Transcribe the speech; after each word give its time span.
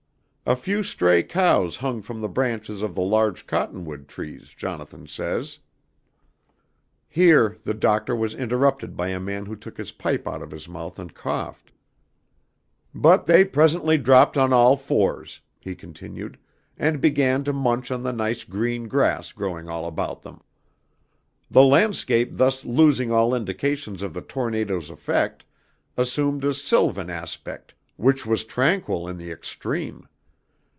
"A 0.43 0.55
few 0.57 0.83
stray 0.83 1.23
cows 1.23 1.77
hung 1.77 2.01
from 2.01 2.19
the 2.19 2.27
branches 2.27 2.81
of 2.81 2.93
the 2.93 3.01
large 3.01 3.47
cottonwood 3.47 4.09
trees, 4.09 4.49
Jonathan 4.53 5.07
says...." 5.07 5.59
Here 7.07 7.55
the 7.63 7.73
Doctor 7.73 8.13
was 8.17 8.35
interrupted 8.35 8.97
by 8.97 9.09
a 9.09 9.19
man 9.19 9.45
who 9.45 9.55
took 9.55 9.77
his 9.77 9.93
pipe 9.93 10.27
out 10.27 10.41
of 10.41 10.51
his 10.51 10.67
mouth 10.67 10.99
and 10.99 11.13
coughed. 11.15 11.71
"But 12.93 13.27
they 13.27 13.45
presently 13.45 13.97
dropped 13.97 14.35
on 14.37 14.51
all 14.51 14.75
fours," 14.75 15.39
he 15.57 15.73
continued, 15.73 16.37
"and 16.77 16.99
began 16.99 17.45
to 17.45 17.53
munch 17.53 17.89
on 17.89 18.03
the 18.03 18.11
nice 18.11 18.43
green 18.43 18.89
grass 18.89 19.31
growing 19.31 19.69
all 19.69 19.85
about 19.85 20.21
them. 20.21 20.41
"The 21.49 21.63
landscape 21.63 22.31
thus 22.33 22.65
losing 22.65 23.09
all 23.09 23.33
indications 23.33 24.01
of 24.01 24.13
the 24.13 24.21
tornado's 24.21 24.89
effect, 24.89 25.45
assumed 25.95 26.43
a 26.43 26.53
sylvan 26.53 27.09
aspect 27.09 27.73
which 27.95 28.25
was 28.25 28.43
tranquil 28.43 29.07
in 29.07 29.17
the 29.17 29.31
extreme. 29.31 30.09